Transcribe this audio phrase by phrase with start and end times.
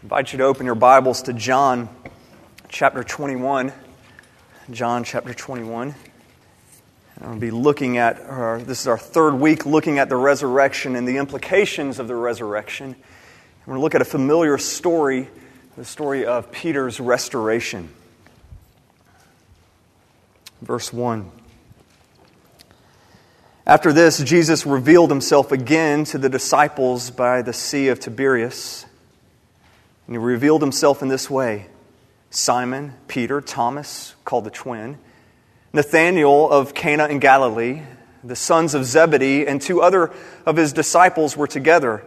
[0.00, 1.90] I invite you to open your Bibles to John
[2.70, 3.70] chapter 21.
[4.70, 5.94] John chapter 21.
[7.16, 10.96] And I'll be looking at, our, this is our third week looking at the resurrection
[10.96, 12.96] and the implications of the resurrection.
[13.66, 15.28] We're going to look at a familiar story,
[15.76, 17.90] the story of Peter's restoration.
[20.62, 21.30] Verse 1.
[23.66, 28.86] After this, Jesus revealed himself again to the disciples by the Sea of Tiberias.
[30.10, 31.68] And he revealed himself in this way
[32.30, 34.98] Simon, Peter, Thomas, called the twin,
[35.72, 37.82] Nathanael of Cana in Galilee,
[38.24, 40.12] the sons of Zebedee, and two other
[40.44, 42.04] of his disciples were together.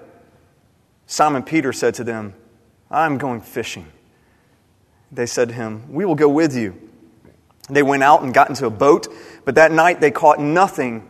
[1.07, 2.33] Simon Peter said to them,
[2.91, 3.87] I'm going fishing.
[5.09, 6.77] They said to him, We will go with you.
[7.69, 9.07] They went out and got into a boat,
[9.45, 11.07] but that night they caught nothing.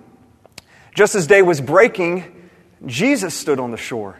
[0.94, 2.50] Just as day was breaking,
[2.86, 4.20] Jesus stood on the shore.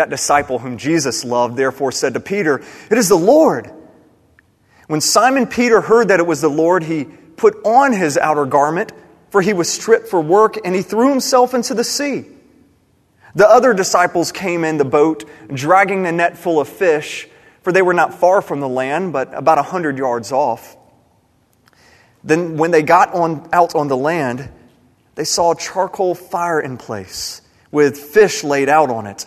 [0.00, 3.70] That disciple whom Jesus loved therefore said to Peter, It is the Lord.
[4.86, 8.92] When Simon Peter heard that it was the Lord, he put on his outer garment,
[9.28, 12.24] for he was stripped for work, and he threw himself into the sea.
[13.34, 17.28] The other disciples came in the boat, dragging the net full of fish,
[17.60, 20.78] for they were not far from the land, but about a hundred yards off.
[22.24, 24.48] Then, when they got on, out on the land,
[25.16, 29.26] they saw a charcoal fire in place, with fish laid out on it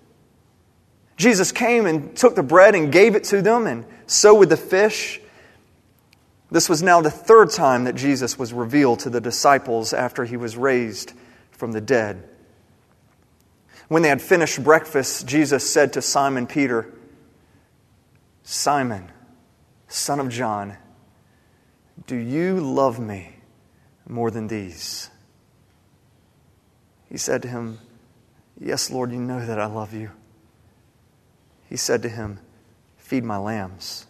[1.21, 4.57] Jesus came and took the bread and gave it to them, and so with the
[4.57, 5.21] fish.
[6.49, 10.35] This was now the third time that Jesus was revealed to the disciples after he
[10.35, 11.13] was raised
[11.51, 12.27] from the dead.
[13.87, 16.91] When they had finished breakfast, Jesus said to Simon Peter,
[18.41, 19.07] Simon,
[19.87, 20.75] son of John,
[22.07, 23.35] do you love me
[24.09, 25.11] more than these?
[27.09, 27.77] He said to him,
[28.59, 30.09] Yes, Lord, you know that I love you.
[31.71, 32.37] He said to him,
[32.97, 34.05] Feed my lambs.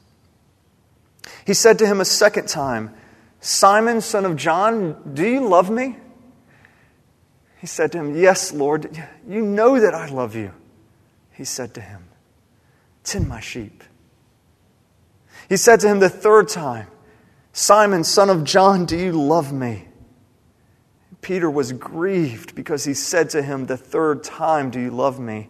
[1.45, 2.91] He said to him a second time,
[3.39, 5.95] Simon, son of John, do you love me?
[7.59, 10.53] He said to him, Yes, Lord, you know that I love you.
[11.33, 12.05] He said to him,
[13.03, 13.83] Tend my sheep.
[15.47, 16.87] He said to him the third time,
[17.53, 19.87] Simon, son of John, do you love me?
[21.21, 25.49] Peter was grieved because he said to him the third time, Do you love me?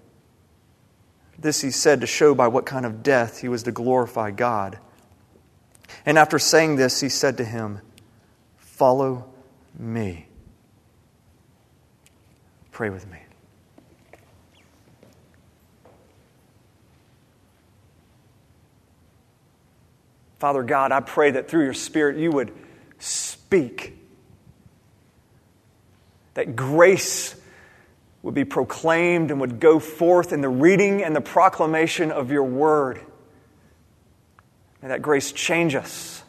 [1.41, 4.77] This he said to show by what kind of death he was to glorify God.
[6.05, 7.81] And after saying this, he said to him,
[8.57, 9.25] Follow
[9.77, 10.27] me.
[12.71, 13.17] Pray with me.
[20.37, 22.51] Father God, I pray that through your Spirit you would
[22.97, 23.95] speak,
[26.33, 27.35] that grace
[28.23, 32.43] would be proclaimed and would go forth in the reading and the proclamation of your
[32.43, 32.99] word.
[34.81, 36.23] May that grace change us.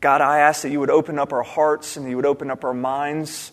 [0.00, 2.64] God, I ask that you would open up our hearts and you would open up
[2.64, 3.52] our minds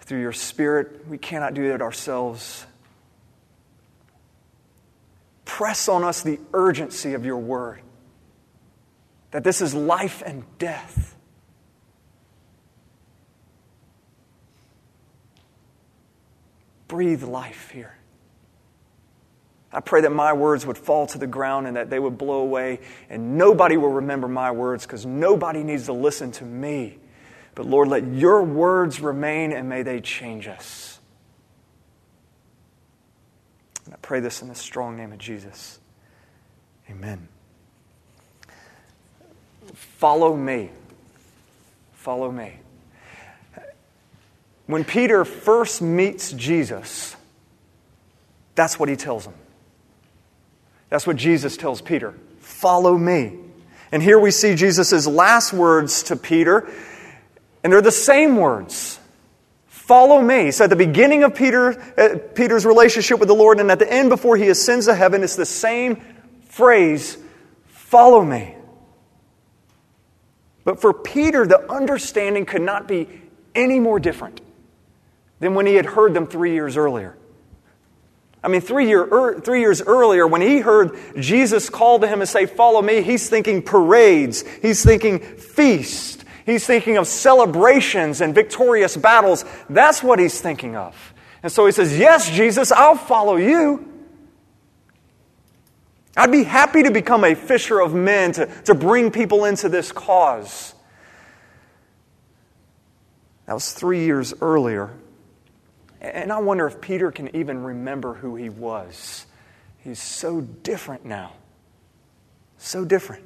[0.00, 1.08] through your Spirit.
[1.08, 2.66] We cannot do that ourselves.
[5.46, 7.80] Press on us the urgency of your word,
[9.30, 11.15] that this is life and death.
[16.88, 17.96] Breathe life here.
[19.72, 22.40] I pray that my words would fall to the ground and that they would blow
[22.40, 22.80] away,
[23.10, 26.98] and nobody will remember my words because nobody needs to listen to me.
[27.54, 30.98] But Lord, let your words remain and may they change us.
[33.84, 35.78] And I pray this in the strong name of Jesus.
[36.90, 37.28] Amen.
[39.74, 40.70] Follow me.
[41.94, 42.60] Follow me.
[44.66, 47.16] When Peter first meets Jesus,
[48.54, 49.34] that's what he tells him.
[50.88, 53.38] That's what Jesus tells Peter follow me.
[53.92, 56.68] And here we see Jesus' last words to Peter,
[57.62, 58.98] and they're the same words.
[59.66, 60.50] Follow me.
[60.50, 63.92] So at the beginning of Peter, uh, Peter's relationship with the Lord, and at the
[63.92, 66.02] end before he ascends to heaven, it's the same
[66.48, 67.18] phrase
[67.66, 68.56] follow me.
[70.64, 73.08] But for Peter, the understanding could not be
[73.54, 74.40] any more different
[75.40, 77.16] than when he had heard them three years earlier.
[78.42, 82.20] I mean, three, year, er, three years earlier, when he heard Jesus call to him
[82.20, 88.34] and say, Follow me, he's thinking parades, he's thinking feast, he's thinking of celebrations and
[88.34, 89.44] victorious battles.
[89.68, 91.14] That's what he's thinking of.
[91.42, 93.92] And so he says, Yes, Jesus, I'll follow you.
[96.16, 99.92] I'd be happy to become a fisher of men, to, to bring people into this
[99.92, 100.72] cause.
[103.46, 104.92] That was three years earlier.
[106.00, 109.26] And I wonder if Peter can even remember who he was.
[109.78, 111.32] He's so different now.
[112.58, 113.24] So different.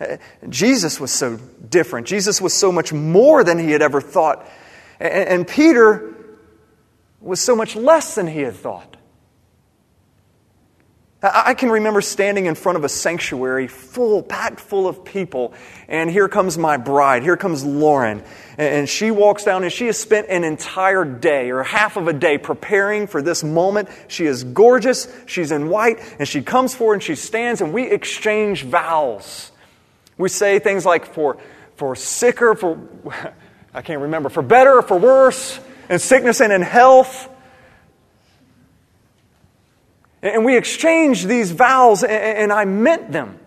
[0.00, 0.16] Uh,
[0.48, 2.06] Jesus was so different.
[2.06, 4.48] Jesus was so much more than he had ever thought.
[4.98, 6.14] And Peter
[7.20, 8.91] was so much less than he had thought.
[11.24, 15.54] I can remember standing in front of a sanctuary full, packed full of people,
[15.86, 17.22] and here comes my bride.
[17.22, 18.24] Here comes Lauren.
[18.58, 22.12] And she walks down, and she has spent an entire day or half of a
[22.12, 23.88] day preparing for this moment.
[24.08, 27.88] She is gorgeous, she's in white, and she comes forward and she stands, and we
[27.88, 29.52] exchange vows.
[30.18, 31.38] We say things like, for,
[31.76, 32.80] for sicker, for,
[33.74, 37.28] I can't remember, for better or for worse, in sickness and in health.
[40.22, 43.40] And we exchanged these vows, and I meant them.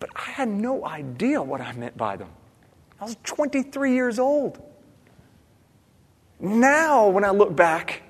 [0.00, 2.30] But I had no idea what I meant by them.
[3.00, 4.58] I was 23 years old.
[6.40, 8.02] Now, when I look back,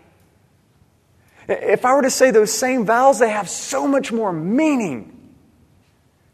[1.49, 5.15] if I were to say those same vows, they have so much more meaning.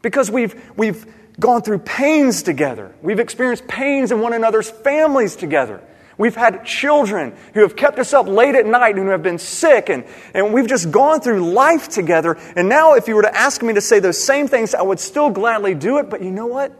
[0.01, 1.05] Because we've, we've
[1.39, 2.93] gone through pains together.
[3.01, 5.81] We've experienced pains in one another's families together.
[6.17, 9.37] We've had children who have kept us up late at night and who have been
[9.37, 12.37] sick, and, and we've just gone through life together.
[12.55, 14.99] And now, if you were to ask me to say those same things, I would
[14.99, 16.71] still gladly do it, but you know what?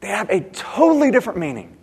[0.00, 1.76] They have a totally different meaning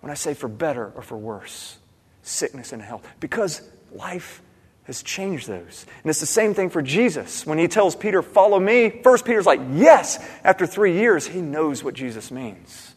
[0.00, 1.78] when I say for better or for worse,
[2.22, 4.42] sickness and health, because life
[4.84, 5.84] has changed those.
[6.02, 7.44] And it's the same thing for Jesus.
[7.46, 10.18] When he tells Peter, Follow me, first Peter's like, Yes.
[10.44, 12.94] After three years, he knows what Jesus means.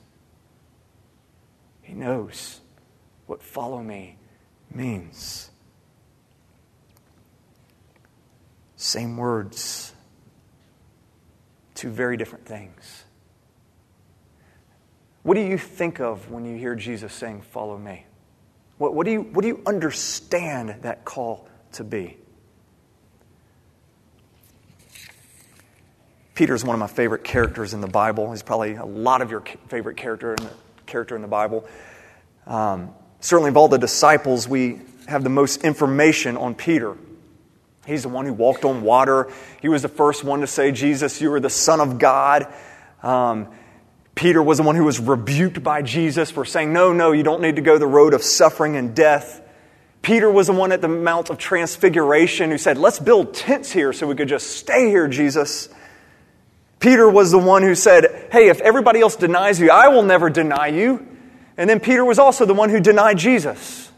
[1.92, 2.62] He knows
[3.26, 4.16] what follow me
[4.74, 5.50] means.
[8.78, 9.94] Same words,
[11.76, 13.04] two very different things.
[15.24, 18.06] What do you think of when you hear Jesus saying, Follow me?
[18.78, 22.16] What, what, do, you, what do you understand that call to be?
[26.36, 28.32] Peter is one of my favorite characters in the Bible.
[28.32, 30.52] He's probably a lot of your favorite character in the
[30.92, 31.66] character in the Bible.
[32.46, 36.98] Um, certainly, of all the disciples, we have the most information on Peter.
[37.88, 39.32] He's the one who walked on water.
[39.62, 42.54] He was the first one to say, Jesus, you are the Son of God.
[43.02, 43.48] Um,
[44.14, 47.42] Peter was the one who was rebuked by Jesus for saying, No, no, you don't
[47.42, 49.42] need to go the road of suffering and death.
[50.02, 53.94] Peter was the one at the Mount of Transfiguration who said, Let's build tents here
[53.94, 55.70] so we could just stay here, Jesus.
[56.82, 60.30] Peter was the one who said, Hey, if everybody else denies you, I will never
[60.30, 61.08] deny you.
[61.56, 63.92] And then Peter was also the one who denied Jesus.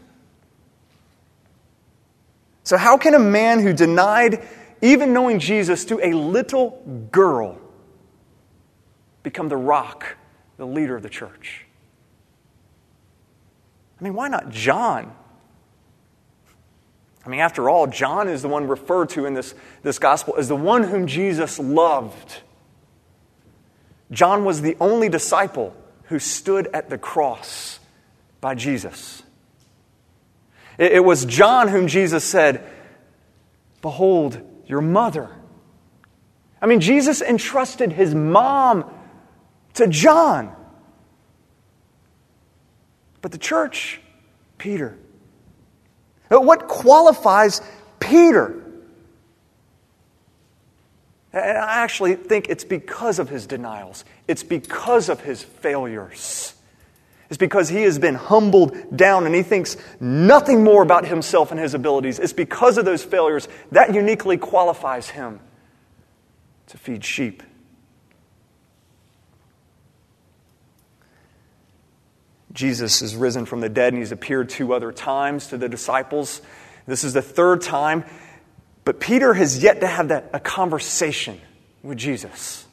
[2.62, 4.46] So, how can a man who denied
[4.82, 7.58] even knowing Jesus to a little girl
[9.22, 10.16] become the rock,
[10.58, 11.64] the leader of the church?
[13.98, 15.14] I mean, why not John?
[17.24, 20.48] I mean, after all, John is the one referred to in this, this gospel as
[20.48, 22.42] the one whom Jesus loved.
[24.14, 27.80] John was the only disciple who stood at the cross
[28.40, 29.22] by Jesus.
[30.78, 32.68] It, was John whom Jesus said,
[33.80, 35.30] Behold, your mother.
[36.60, 38.90] I mean, Jesus entrusted his mom
[39.74, 40.54] to John.
[43.20, 44.00] But the church,
[44.58, 44.96] Peter.
[46.28, 47.60] What qualifies
[48.00, 48.63] Peter?
[51.34, 56.54] And I actually think it's because of his denials, it's because of his failures.
[57.28, 61.58] It's because he has been humbled down and he thinks nothing more about himself and
[61.58, 62.20] his abilities.
[62.20, 65.40] It's because of those failures that uniquely qualifies him
[66.68, 67.42] to feed sheep.
[72.52, 76.40] Jesus is risen from the dead and he's appeared two other times to the disciples.
[76.86, 78.04] This is the third time.
[78.84, 81.40] But Peter has yet to have that, a conversation
[81.82, 82.66] with Jesus.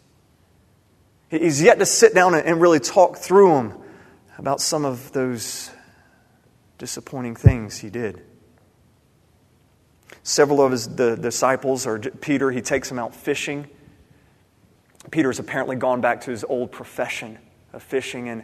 [1.30, 3.74] He's yet to sit down and really talk through him
[4.38, 5.72] about some of those
[6.77, 8.22] disappointing things he did.
[10.24, 13.68] Several of his the disciples, or Peter, he takes them out fishing.
[15.10, 17.39] Peter's apparently gone back to his old profession
[17.74, 18.44] of fishing, and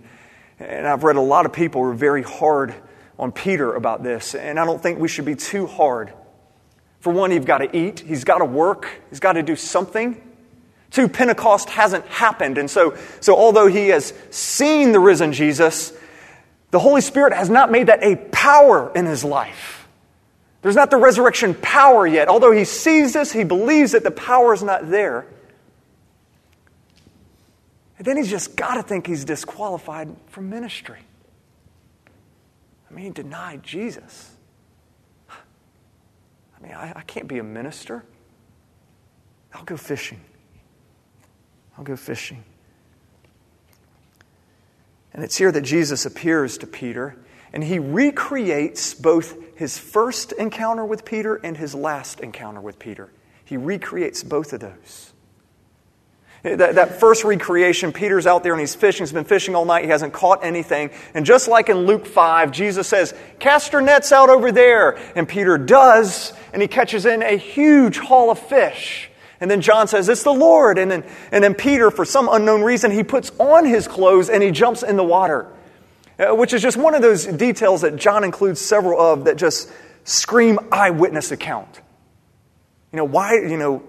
[0.60, 2.74] and I've read a lot of people who are very hard
[3.20, 6.14] on Peter about this, and I don't think we should be too hard.
[7.00, 10.22] For one, he's got to eat, he's got to work, he's got to do something.
[10.90, 15.94] Two, Pentecost hasn't happened, and so, so although he has seen the risen Jesus,
[16.72, 19.88] the Holy Spirit has not made that a power in his life.
[20.62, 22.28] There's not the resurrection power yet.
[22.28, 25.26] Although he sees this, he believes that the power is not there.
[27.98, 31.00] And then he's just got to think he's disqualified from ministry.
[32.90, 34.32] I mean, he denied Jesus.
[36.74, 38.04] I I, I can't be a minister.
[39.54, 40.22] I'll go fishing.
[41.78, 42.44] I'll go fishing.
[45.14, 47.18] And it's here that Jesus appears to Peter,
[47.52, 53.10] and he recreates both his first encounter with Peter and his last encounter with Peter.
[53.44, 55.14] He recreates both of those.
[56.56, 59.06] That, that, first recreation, Peter's out there and he's fishing.
[59.06, 59.84] He's been fishing all night.
[59.84, 60.92] He hasn't caught anything.
[61.14, 64.98] And just like in Luke 5, Jesus says, Cast your nets out over there.
[65.16, 69.10] And Peter does, and he catches in a huge haul of fish.
[69.40, 70.78] And then John says, It's the Lord.
[70.78, 74.42] And then, and then Peter, for some unknown reason, he puts on his clothes and
[74.42, 75.48] he jumps in the water,
[76.18, 79.72] uh, which is just one of those details that John includes several of that just
[80.04, 81.82] scream eyewitness account.
[82.92, 83.84] You know, why, you know,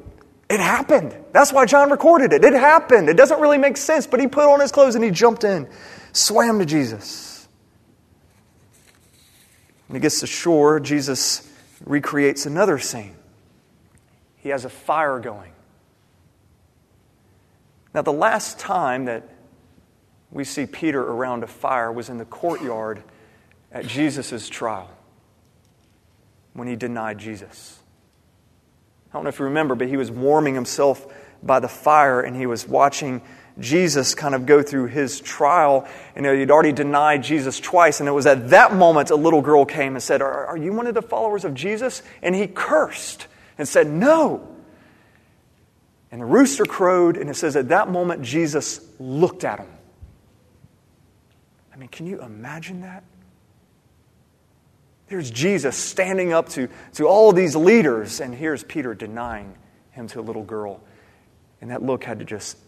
[0.48, 1.14] it happened.
[1.32, 2.44] That's why John recorded it.
[2.44, 3.08] It happened.
[3.08, 5.68] It doesn't really make sense, but he put on his clothes and he jumped in,
[6.12, 7.48] swam to Jesus.
[9.86, 11.50] When he gets to shore, Jesus
[11.84, 13.14] recreates another scene.
[14.36, 15.52] He has a fire going.
[17.94, 19.28] Now, the last time that
[20.30, 23.02] we see Peter around a fire was in the courtyard
[23.72, 24.90] at Jesus' trial
[26.52, 27.78] when he denied Jesus.
[29.10, 31.06] I don't know if you remember, but he was warming himself
[31.42, 33.22] by the fire and he was watching
[33.58, 35.88] Jesus kind of go through his trial.
[36.14, 38.00] And you know, he'd already denied Jesus twice.
[38.00, 40.72] And it was at that moment a little girl came and said, Are, are you
[40.72, 42.02] one of the followers of Jesus?
[42.22, 44.46] And he cursed and said, No.
[46.10, 49.68] And the rooster crowed, and it says at that moment Jesus looked at him.
[51.72, 53.04] I mean, can you imagine that?
[55.08, 59.56] There's Jesus standing up to, to all these leaders, and here's Peter denying
[59.90, 60.80] him to a little girl.
[61.60, 62.58] And that look had to just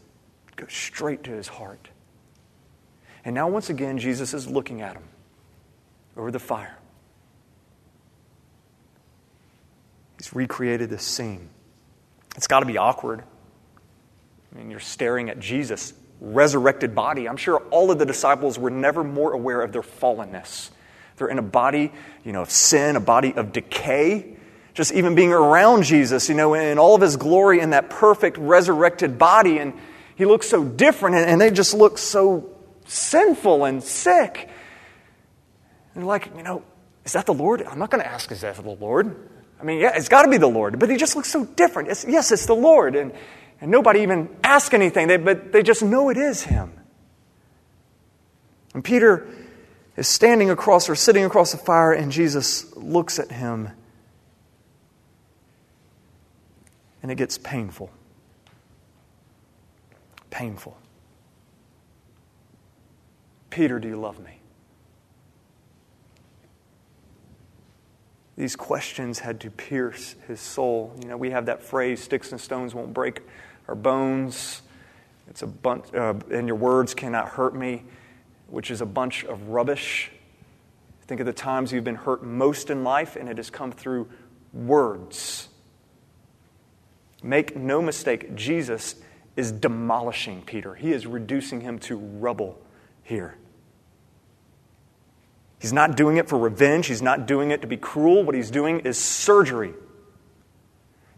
[0.57, 1.89] go straight to his heart.
[3.25, 5.03] And now, once again, Jesus is looking at him
[6.17, 6.77] over the fire.
[10.17, 11.51] He's recreated this scene.
[12.37, 13.23] It's got to be awkward.
[14.53, 17.29] I mean, you're staring at Jesus' resurrected body.
[17.29, 20.71] I'm sure all of the disciples were never more aware of their fallenness
[21.21, 21.93] they're in a body,
[22.25, 24.37] you know, of sin, a body of decay.
[24.73, 28.39] Just even being around Jesus, you know, in all of his glory in that perfect
[28.39, 29.59] resurrected body.
[29.59, 29.75] And
[30.17, 32.49] he looks so different, and they just look so
[32.87, 34.49] sinful and sick.
[35.95, 36.62] And like, you know,
[37.05, 37.62] is that the Lord?
[37.62, 39.29] I'm not going to ask, is that the Lord?
[39.61, 41.91] I mean, yeah, it's got to be the Lord, but he just looks so different.
[41.91, 42.97] It's, yes, it's the Lord.
[42.97, 43.12] And,
[43.61, 46.73] and nobody even asks anything, they, but they just know it is him.
[48.73, 49.27] And Peter
[50.00, 53.69] is standing across or sitting across the fire, and Jesus looks at him,
[57.02, 57.90] and it gets painful.
[60.30, 60.75] Painful.
[63.50, 64.40] Peter, do you love me?
[68.38, 70.97] These questions had to pierce his soul.
[71.02, 73.21] You know, we have that phrase sticks and stones won't break
[73.69, 74.62] our bones.
[75.28, 77.83] It's a bunch, uh, and your words cannot hurt me
[78.50, 80.11] which is a bunch of rubbish.
[81.07, 84.09] Think of the times you've been hurt most in life, and it has come through
[84.52, 85.49] words.
[87.23, 88.95] Make no mistake, Jesus
[89.37, 90.75] is demolishing Peter.
[90.75, 92.61] He is reducing him to rubble
[93.02, 93.37] here.
[95.59, 96.87] He's not doing it for revenge.
[96.87, 98.23] He's not doing it to be cruel.
[98.25, 99.75] What he's doing is surgery.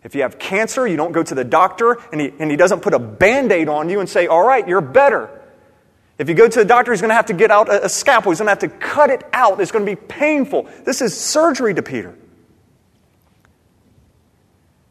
[0.03, 2.81] If you have cancer, you don't go to the doctor and he, and he doesn't
[2.81, 5.42] put a band aid on you and say, All right, you're better.
[6.23, 7.89] If you go to the doctor, he's going to have to get out a, a
[7.89, 8.31] scalpel.
[8.31, 9.61] He's going to have to cut it out.
[9.61, 10.69] It's going to be painful.
[10.85, 12.17] This is surgery to Peter.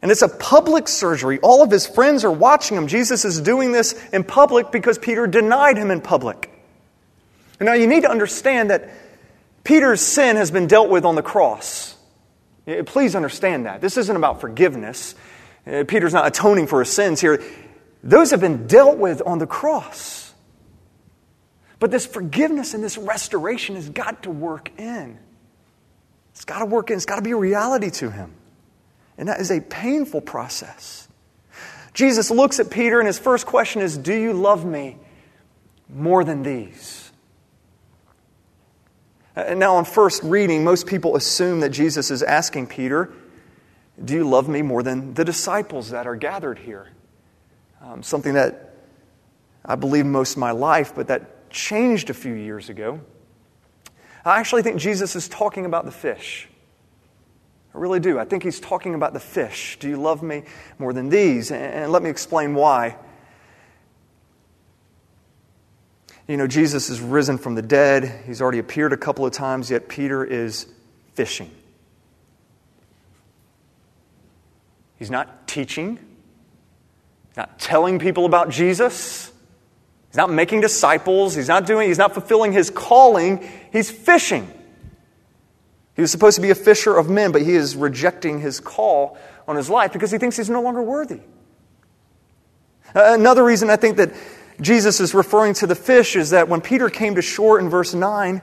[0.02, 1.40] And it's a public surgery.
[1.40, 2.88] All of his friends are watching him.
[2.88, 6.52] Jesus is doing this in public because Peter denied him in public.
[7.62, 8.90] And now you need to understand that
[9.64, 11.96] Peter's sin has been dealt with on the cross.
[12.88, 13.80] Please understand that.
[13.80, 15.16] This isn't about forgiveness.
[15.66, 17.42] Uh, Peter's not atoning for his sins here.
[18.04, 20.21] Those have been dealt with on the cross.
[21.82, 25.18] But this forgiveness and this restoration has got to work in.
[26.30, 26.96] It's got to work in.
[26.96, 28.34] It's got to be a reality to him.
[29.18, 31.08] And that is a painful process.
[31.96, 34.98] Jesus looks at Peter, and his first question is Do you love me
[35.90, 37.12] more than these?
[39.36, 43.12] And now, on first reading, most people assume that Jesus is asking Peter,
[44.06, 46.92] Do you love me more than the disciples that are gathered here?
[47.82, 48.76] Um, something that
[49.66, 53.02] I believe most of my life, but that changed a few years ago.
[54.26, 56.48] I actually think Jesus is talking about the fish.
[57.74, 58.20] I really do.
[58.20, 59.78] I think he's talking about the fish.
[59.80, 60.44] Do you love me
[60.78, 61.52] more than these?
[61.52, 62.98] And let me explain why.
[66.28, 68.24] You know, Jesus is risen from the dead.
[68.26, 70.68] He's already appeared a couple of times, yet Peter is
[71.14, 71.50] fishing.
[74.98, 75.98] He's not teaching,
[77.36, 79.32] not telling people about Jesus.
[80.12, 81.36] He's not making disciples.
[81.36, 83.50] He's not doing, he's not fulfilling his calling.
[83.72, 84.52] He's fishing.
[85.96, 89.18] He was supposed to be a fisher of men, but he is rejecting his call
[89.48, 91.22] on his life because he thinks he's no longer worthy.
[92.94, 94.12] Uh, another reason I think that
[94.60, 97.94] Jesus is referring to the fish is that when Peter came to shore in verse
[97.94, 98.42] 9,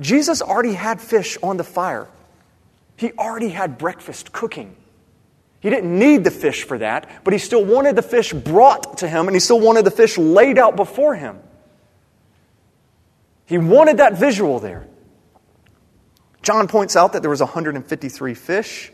[0.00, 2.08] Jesus already had fish on the fire.
[2.96, 4.76] He already had breakfast cooking.
[5.62, 9.08] He didn't need the fish for that, but he still wanted the fish brought to
[9.08, 11.38] him, and he still wanted the fish laid out before him.
[13.46, 14.88] He wanted that visual there.
[16.42, 18.90] John points out that there was 153 fish.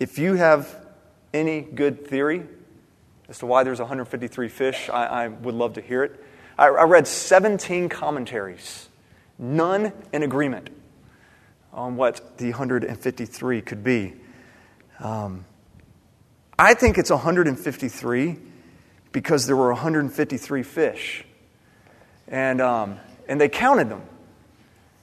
[0.00, 0.76] If you have
[1.32, 2.42] any good theory
[3.28, 6.20] as to why there's 153 fish, I, I would love to hear it.
[6.58, 8.88] I, I read 17 commentaries,
[9.38, 10.70] none in agreement
[11.72, 14.14] on what the 153 could be.
[15.02, 15.44] Um,
[16.56, 18.38] I think it's 153
[19.10, 21.24] because there were 153 fish.
[22.28, 24.02] And, um, and they counted them.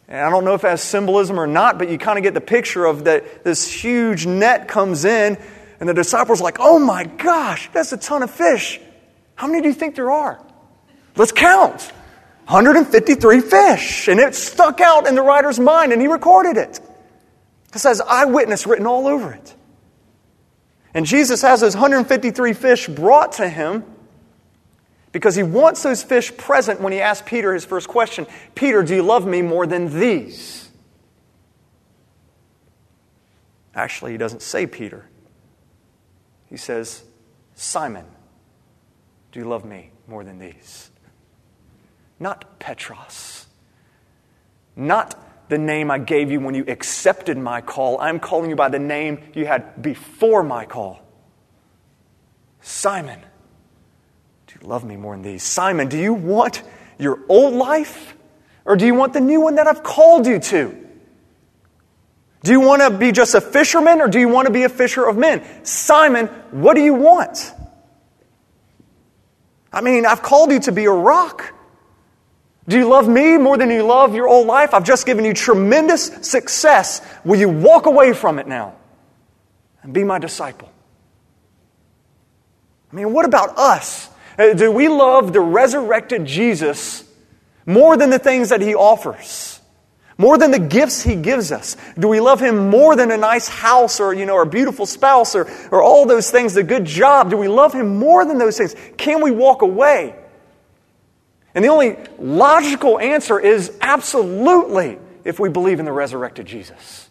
[0.07, 2.33] And I don't know if it has symbolism or not, but you kind of get
[2.33, 5.38] the picture of that this huge net comes in,
[5.79, 8.79] and the disciples are like, oh my gosh, that's a ton of fish.
[9.35, 10.43] How many do you think there are?
[11.15, 11.81] Let's count.
[12.47, 14.07] 153 fish.
[14.07, 16.79] And it stuck out in the writer's mind, and he recorded it.
[17.73, 19.55] It says eyewitness written all over it.
[20.93, 23.84] And Jesus has those 153 fish brought to him
[25.12, 28.95] because he wants those fish present when he asks Peter his first question Peter, do
[28.95, 30.69] you love me more than these?
[33.75, 35.06] Actually, he doesn't say Peter.
[36.47, 37.04] He says,
[37.56, 38.06] Simon,
[39.32, 40.89] do you love me more than these?
[42.19, 43.45] Not Petros.
[44.75, 45.15] Not
[45.49, 47.99] the name I gave you when you accepted my call.
[47.99, 51.01] I'm calling you by the name you had before my call.
[52.62, 53.19] Simon,
[54.47, 55.43] do you love me more than these.
[55.43, 56.62] Simon, do you want
[56.97, 58.15] your old life
[58.63, 60.88] or do you want the new one that I've called you to?
[62.43, 64.69] Do you want to be just a fisherman or do you want to be a
[64.69, 65.43] fisher of men?
[65.65, 67.53] Simon, what do you want?
[69.73, 71.53] I mean, I've called you to be a rock.
[72.69, 74.75] Do you love me more than you love your old life?
[74.75, 77.01] I've just given you tremendous success.
[77.25, 78.75] Will you walk away from it now
[79.82, 80.71] and be my disciple?
[82.91, 84.08] I mean, what about us?
[84.38, 87.03] Uh, do we love the resurrected Jesus
[87.65, 89.60] more than the things that he offers?
[90.19, 91.75] More than the gifts he gives us?
[91.97, 95.34] Do we love him more than a nice house or, you know, a beautiful spouse
[95.34, 97.32] or, or all those things, the good job?
[97.32, 98.75] Do we love him more than those things?
[98.95, 100.18] Can we walk away?
[101.60, 107.10] And the only logical answer is absolutely if we believe in the resurrected Jesus.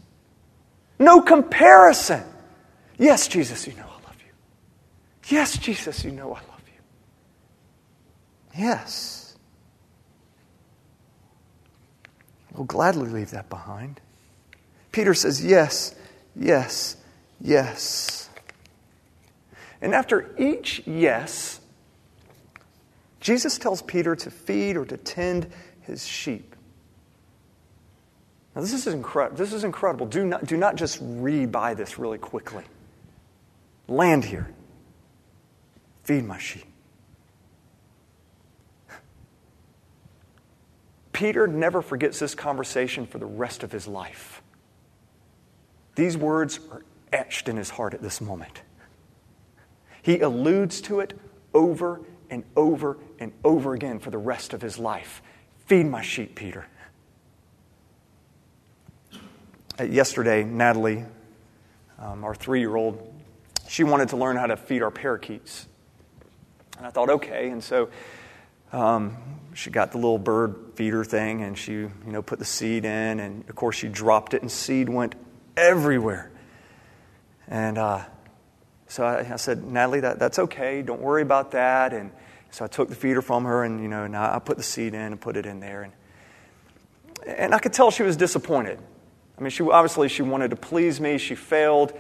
[0.98, 2.24] No comparison.
[2.96, 4.32] Yes, Jesus, you know I love you.
[5.28, 6.80] Yes, Jesus, you know I love you.
[8.58, 9.36] Yes.
[12.54, 14.00] We'll gladly leave that behind.
[14.92, 15.94] Peter says, Yes,
[16.34, 16.96] yes,
[17.38, 18.30] yes.
[19.82, 21.57] And after each yes,
[23.28, 26.56] Jesus tells Peter to feed or to tend his sheep.
[28.56, 30.06] Now, this is, incre- this is incredible.
[30.06, 32.64] Do not, do not just read by this really quickly.
[33.86, 34.48] Land here.
[36.04, 36.64] Feed my sheep.
[41.12, 44.40] Peter never forgets this conversation for the rest of his life.
[45.96, 48.62] These words are etched in his heart at this moment.
[50.00, 51.12] He alludes to it
[51.52, 55.22] over and over and over again for the rest of his life.
[55.66, 56.66] Feed my sheep, Peter.
[59.78, 61.04] Uh, yesterday, Natalie,
[61.98, 63.14] um, our three year old,
[63.68, 65.68] she wanted to learn how to feed our parakeets.
[66.78, 67.50] And I thought, okay.
[67.50, 67.90] And so
[68.72, 69.16] um,
[69.54, 73.20] she got the little bird feeder thing and she, you know, put the seed in.
[73.20, 75.14] And of course, she dropped it and seed went
[75.56, 76.30] everywhere.
[77.46, 78.04] And uh,
[78.86, 80.82] so I, I, said, Natalie, that, that's okay.
[80.82, 81.92] Don't worry about that.
[81.92, 82.10] And
[82.50, 84.94] so I took the feeder from her and, you know, and I put the seed
[84.94, 85.82] in and put it in there.
[85.82, 85.92] And,
[87.26, 88.78] and I could tell she was disappointed.
[89.36, 91.18] I mean, she, obviously she wanted to please me.
[91.18, 91.92] She failed.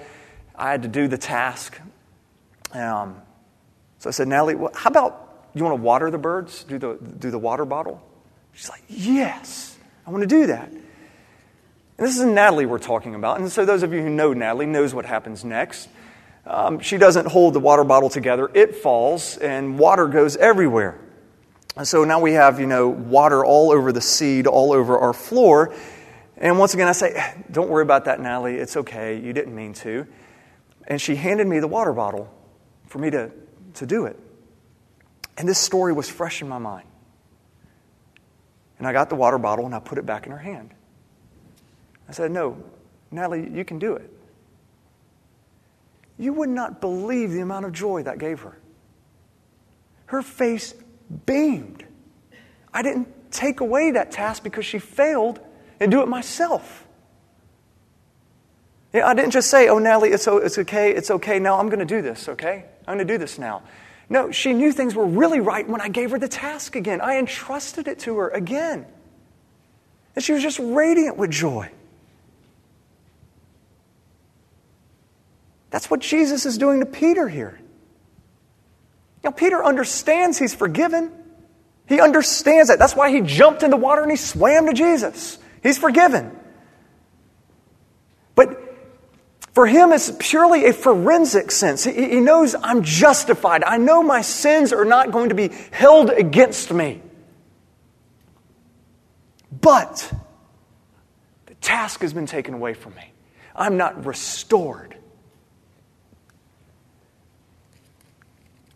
[0.54, 1.78] I had to do the task.
[2.72, 3.20] Um,
[3.98, 6.64] so I said, Natalie, well, how about you want to water the birds?
[6.64, 8.02] Do the, do the water bottle?
[8.52, 10.68] She's like, yes, I want to do that.
[10.68, 13.40] And this is Natalie we're talking about.
[13.40, 15.88] And so those of you who know Natalie knows what happens next.
[16.48, 18.50] Um, she doesn't hold the water bottle together.
[18.54, 20.98] It falls and water goes everywhere.
[21.76, 25.12] And so now we have, you know, water all over the seed, all over our
[25.12, 25.74] floor.
[26.38, 28.56] And once again, I say, don't worry about that, Natalie.
[28.56, 29.20] It's okay.
[29.20, 30.06] You didn't mean to.
[30.86, 32.32] And she handed me the water bottle
[32.86, 33.30] for me to,
[33.74, 34.18] to do it.
[35.36, 36.88] And this story was fresh in my mind.
[38.78, 40.70] And I got the water bottle and I put it back in her hand.
[42.08, 42.56] I said, No,
[43.10, 44.17] Natalie, you can do it.
[46.18, 48.58] You would not believe the amount of joy that gave her.
[50.06, 50.74] Her face
[51.26, 51.84] beamed.
[52.74, 55.40] I didn't take away that task because she failed
[55.80, 56.86] and do it myself.
[58.92, 61.84] I didn't just say, Oh, Natalie, it's, it's okay, it's okay, now I'm going to
[61.84, 62.64] do this, okay?
[62.86, 63.62] I'm going to do this now.
[64.08, 67.00] No, she knew things were really right when I gave her the task again.
[67.00, 68.86] I entrusted it to her again.
[70.16, 71.70] And she was just radiant with joy.
[75.70, 77.60] That's what Jesus is doing to Peter here.
[79.22, 81.12] Now, Peter understands he's forgiven.
[81.86, 82.78] He understands that.
[82.78, 85.38] That's why he jumped in the water and he swam to Jesus.
[85.62, 86.36] He's forgiven.
[88.34, 88.58] But
[89.54, 91.84] for him, it's purely a forensic sense.
[91.84, 93.64] He, he knows I'm justified.
[93.64, 97.02] I know my sins are not going to be held against me.
[99.60, 100.12] But
[101.46, 103.12] the task has been taken away from me.
[103.56, 104.97] I'm not restored.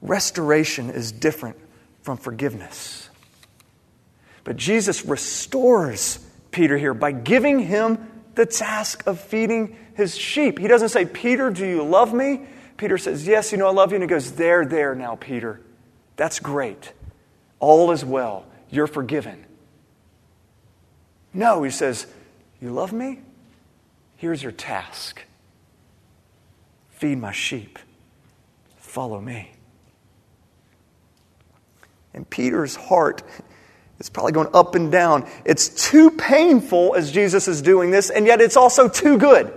[0.03, 1.57] Restoration is different
[2.03, 3.09] from forgiveness.
[4.45, 6.19] But Jesus restores
[6.51, 10.59] Peter here by giving him the task of feeding his sheep.
[10.59, 12.41] He doesn't say, Peter, do you love me?
[12.77, 13.97] Peter says, Yes, you know I love you.
[13.97, 15.61] And he goes, There, there now, Peter.
[16.17, 16.93] That's great.
[17.61, 18.45] All is well.
[18.71, 19.45] You're forgiven.
[21.33, 22.07] No, he says,
[22.61, 23.21] You love me?
[24.17, 25.23] Here's your task
[26.91, 27.81] feed my sheep,
[28.77, 29.52] follow me.
[32.15, 33.23] And Peter's heart
[33.99, 35.29] is probably going up and down.
[35.45, 39.53] It's too painful as Jesus is doing this, and yet it's also too good.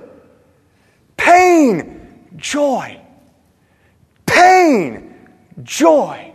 [1.17, 2.99] Pain, joy.
[4.25, 5.27] Pain,
[5.63, 6.33] joy.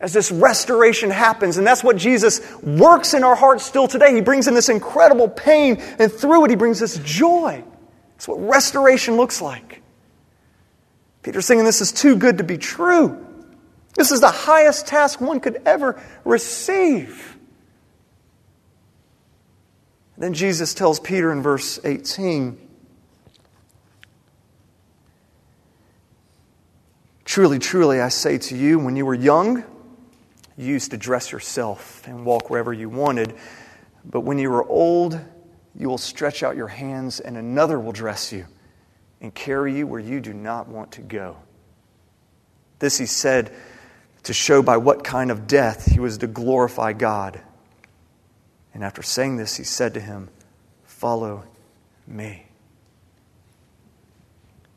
[0.00, 4.12] As this restoration happens, and that's what Jesus works in our hearts still today.
[4.12, 7.62] He brings in this incredible pain, and through it, He brings this joy.
[8.14, 9.80] That's what restoration looks like.
[11.22, 13.24] Peter's saying this is too good to be true.
[13.94, 17.36] This is the highest task one could ever receive.
[20.16, 22.58] Then Jesus tells Peter in verse 18
[27.24, 29.64] Truly, truly, I say to you, when you were young,
[30.58, 33.34] you used to dress yourself and walk wherever you wanted.
[34.04, 35.18] But when you are old,
[35.74, 38.44] you will stretch out your hands, and another will dress you
[39.22, 41.38] and carry you where you do not want to go.
[42.80, 43.50] This he said
[44.24, 47.40] to show by what kind of death he was to glorify God.
[48.74, 50.30] And after saying this, he said to him,
[50.84, 51.42] Follow
[52.06, 52.46] me.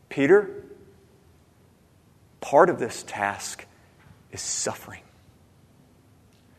[0.10, 0.64] Peter,
[2.42, 3.66] part of this task
[4.32, 5.02] is suffering.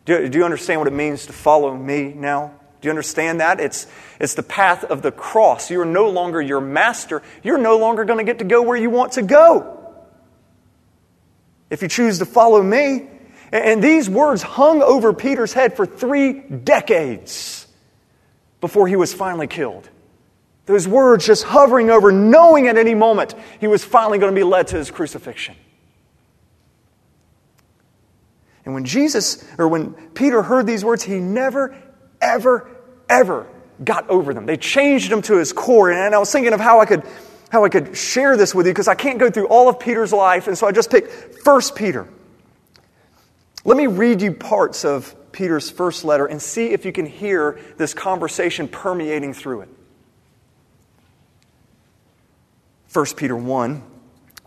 [0.05, 2.53] Do, do you understand what it means to follow me now?
[2.81, 3.59] Do you understand that?
[3.59, 3.87] It's,
[4.21, 5.71] it's the path of the cross.
[5.71, 7.23] You are no longer your master.
[7.43, 9.76] You're no longer going to get to go where you want to go
[11.71, 13.09] if you choose to follow me.
[13.53, 17.67] And these words hung over Peter's head for three decades.
[18.61, 19.89] before he was finally killed.
[20.67, 24.45] Those words just hovering over, knowing at any moment he was finally going to be
[24.45, 25.55] led to his crucifixion.
[28.65, 31.77] And when Jesus, or when Peter heard these words, he never,
[32.21, 32.69] ever,
[33.09, 33.47] ever
[33.85, 34.47] got over them.
[34.47, 35.93] They changed him to his core.
[35.93, 37.05] And I was thinking of how I could,
[37.57, 40.13] how I could share this with you because I can't go through all of Peter's
[40.13, 40.47] life.
[40.47, 41.11] And so I just picked
[41.43, 42.07] First Peter.
[43.65, 47.59] Let me read you parts of Peter's first letter and see if you can hear
[47.79, 49.69] this conversation permeating through it.
[52.93, 53.83] 1 Peter 1,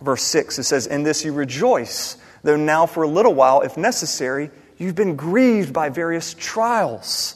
[0.02, 3.76] verse 6, it says, In this you rejoice, though now for a little while, if
[3.76, 7.36] necessary, you've been grieved by various trials,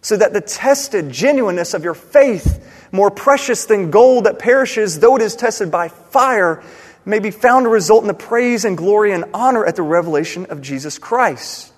[0.00, 5.16] so that the tested genuineness of your faith, more precious than gold that perishes, though
[5.16, 6.62] it is tested by fire,
[7.04, 10.46] may be found to result in the praise and glory and honor at the revelation
[10.46, 11.72] of Jesus Christ.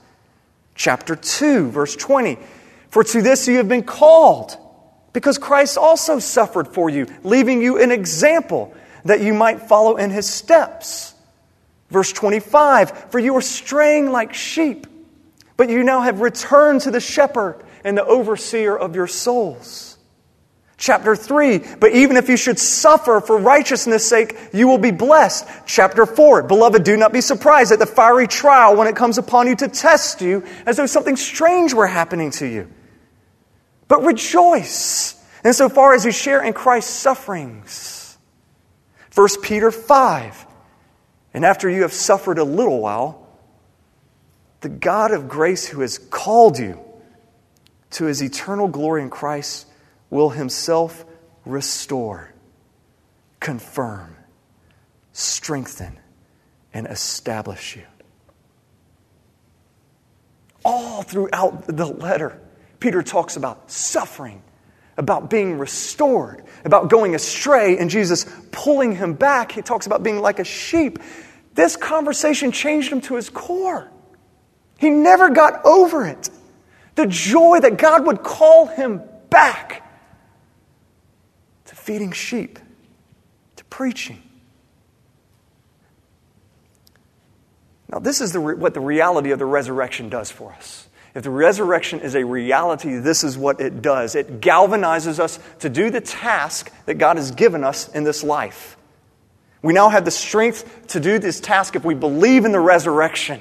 [0.75, 2.39] Chapter 2, verse 20.
[2.91, 4.59] For to this you have been called
[5.15, 8.75] because Christ also suffered for you, leaving you an example
[9.07, 11.15] that you might follow in his steps.
[11.89, 14.87] Verse 25 For you were straying like sheep,
[15.57, 19.86] but you now have returned to the shepherd and the overseer of your souls.
[20.79, 25.47] Chapter 3, but even if you should suffer for righteousness' sake, you will be blessed.
[25.65, 29.47] Chapter 4, beloved, do not be surprised at the fiery trial when it comes upon
[29.47, 32.71] you to test you as though something strange were happening to you
[33.89, 38.19] but rejoice insofar as you share in Christ's sufferings.
[39.15, 40.47] 1 Peter 5.
[41.35, 43.29] And after you have suffered a little while,
[44.61, 46.81] the God of grace who has called you
[47.93, 49.66] to his eternal glory in Christ
[50.11, 51.05] will himself
[51.45, 52.33] restore,
[53.41, 54.17] confirm,
[55.13, 55.99] strengthen,
[56.73, 57.85] and establish you.
[60.65, 62.41] All throughout the letter,
[62.81, 64.43] Peter talks about suffering,
[64.97, 69.53] about being restored, about going astray, and Jesus pulling him back.
[69.53, 70.99] He talks about being like a sheep.
[71.55, 73.91] This conversation changed him to his core.
[74.79, 76.29] He never got over it.
[76.97, 79.86] The joy that God would call him back
[81.87, 82.59] feeding sheep,
[83.55, 84.21] to preaching.
[87.89, 90.89] Now, this is the, what the reality of the resurrection does for us.
[91.15, 95.69] If the resurrection is a reality, this is what it does it galvanizes us to
[95.69, 98.77] do the task that God has given us in this life.
[99.63, 103.41] We now have the strength to do this task if we believe in the resurrection.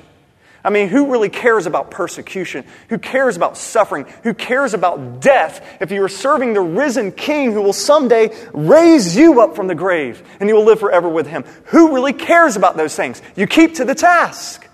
[0.65, 2.65] I mean, who really cares about persecution?
[2.89, 4.07] Who cares about suffering?
[4.23, 9.15] Who cares about death if you are serving the risen King who will someday raise
[9.15, 11.43] you up from the grave and you will live forever with him?
[11.65, 13.21] Who really cares about those things?
[13.35, 14.67] You keep to the task.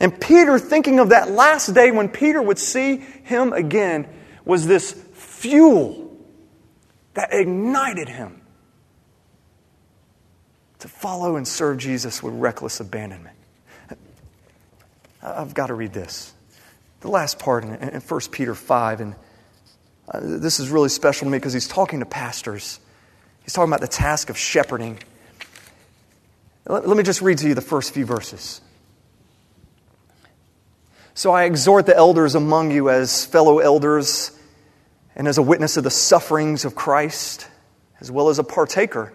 [0.00, 4.08] And Peter, thinking of that last day when Peter would see him again,
[4.44, 6.18] was this fuel
[7.14, 8.43] that ignited him
[10.84, 13.34] to follow and serve Jesus with reckless abandonment.
[15.22, 16.34] I've got to read this.
[17.00, 19.14] The last part in, 1 Peter 5, and
[20.06, 22.80] uh, this is really special to me because he's talking to pastors.
[23.44, 24.98] He's talking about the task of shepherding.
[26.66, 28.60] Let, let me just read to you the first few verses.
[31.14, 34.38] So I exhort the elders among you as fellow elders
[35.16, 37.48] and as a witness of the sufferings of Christ,
[38.00, 39.14] as well as a partaker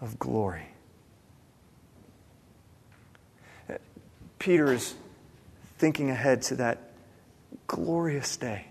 [0.00, 0.68] of glory.
[4.38, 4.94] Peter is
[5.78, 6.90] thinking ahead to that
[7.66, 8.66] glorious day.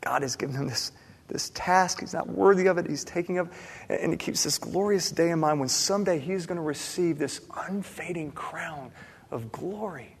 [0.00, 0.92] God has given him this,
[1.28, 2.00] this task.
[2.00, 2.88] He's not worthy of it.
[2.88, 3.50] He's taking of
[3.88, 7.40] And he keeps this glorious day in mind when someday he's going to receive this
[7.68, 8.90] unfading crown
[9.30, 10.16] of glory.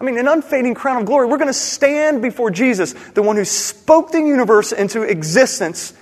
[0.00, 1.26] I mean, an unfading crown of glory.
[1.26, 5.94] We're going to stand before Jesus, the one who spoke the universe into existence,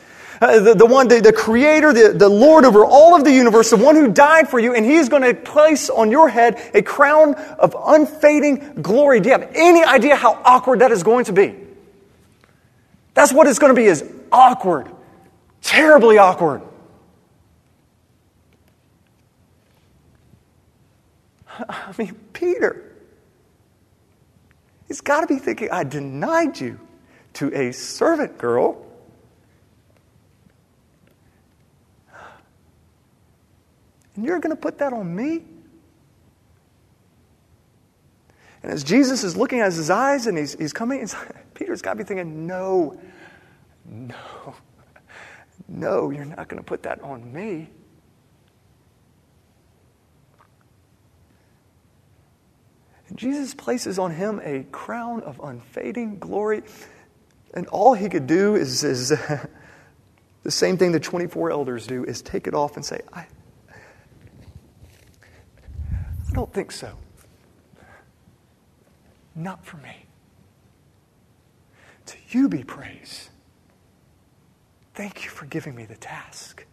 [0.42, 3.70] uh, the, the one, the, the creator, the, the Lord over all of the universe,
[3.70, 6.82] the one who died for you, and he's going to place on your head a
[6.82, 9.20] crown of unfading glory.
[9.20, 11.54] Do you have any idea how awkward that is going to be?
[13.14, 14.90] That's what it's going to be is awkward.
[15.60, 16.62] Terribly awkward.
[21.68, 22.90] I mean, Peter.
[24.88, 26.80] He's got to be thinking, I denied you
[27.34, 28.91] to a servant girl.
[34.16, 35.42] And you're going to put that on me?
[38.62, 41.06] And as Jesus is looking at his eyes and he's, he's coming,
[41.54, 43.00] Peter's got to be thinking, no,
[43.84, 44.54] no,
[45.68, 47.68] no, you're not going to put that on me.
[53.08, 56.62] And Jesus places on him a crown of unfading glory.
[57.54, 59.08] And all he could do is, is
[60.42, 63.26] the same thing the 24 elders do is take it off and say, I,
[66.32, 66.96] I don't think so.
[69.34, 70.06] Not for me.
[72.06, 73.28] To you be praise.
[74.94, 76.64] Thank you for giving me the task.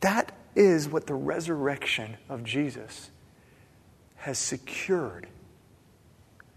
[0.00, 3.10] That is what the resurrection of Jesus
[4.16, 5.28] has secured.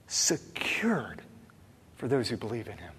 [0.07, 1.21] Secured
[1.95, 2.91] for those who believe in him.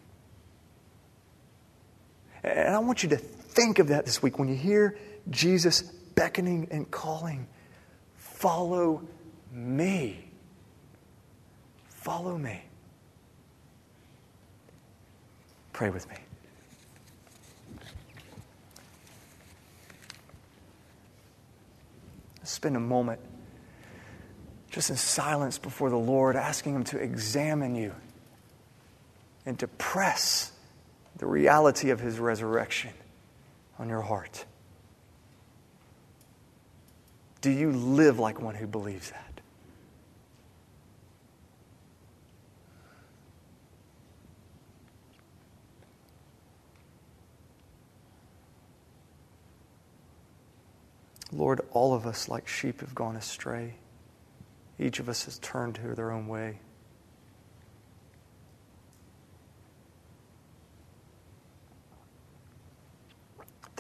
[2.45, 4.99] And I want you to think of that this week when you hear
[5.31, 7.47] Jesus beckoning and calling.
[8.17, 9.03] Follow
[9.53, 10.25] me.
[11.89, 12.63] Follow me.
[15.73, 16.17] Pray with me.
[22.43, 23.21] Spend a moment
[24.71, 27.93] just in silence before the Lord, asking Him to examine you
[29.47, 30.52] and to press
[31.23, 32.91] the reality of His resurrection
[33.79, 34.45] on your heart.
[37.41, 39.41] Do you live like one who believes that?
[51.31, 53.75] Lord, all of us, like sheep, have gone astray.
[54.77, 56.59] Each of us has turned to their own way.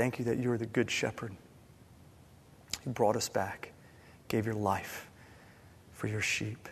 [0.02, 1.32] Thank you that you are the good shepherd.
[2.84, 3.70] You brought us back,
[4.26, 5.08] gave your life
[5.92, 6.68] for your sheep.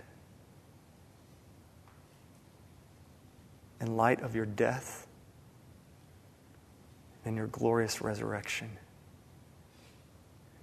[3.81, 5.07] In light of your death
[7.25, 8.69] and your glorious resurrection,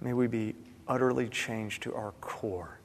[0.02, 0.54] may we be
[0.86, 2.78] utterly changed to our core.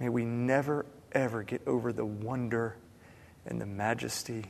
[0.00, 2.76] May we never, ever get over the wonder
[3.44, 4.46] and the majesty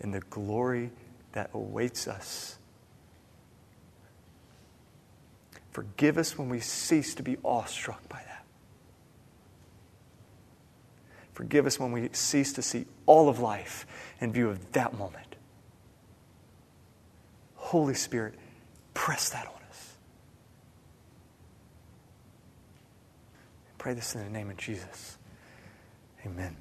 [0.00, 0.92] and the glory
[1.36, 2.56] that awaits us.
[5.70, 8.46] Forgive us when we cease to be awestruck by that.
[11.34, 13.86] Forgive us when we cease to see all of life
[14.18, 15.36] in view of that moment.
[17.56, 18.32] Holy Spirit,
[18.94, 19.96] press that on us.
[23.76, 25.18] Pray this in the name of Jesus.
[26.24, 26.56] Amen.